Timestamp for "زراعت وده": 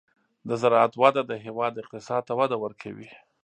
0.61-1.21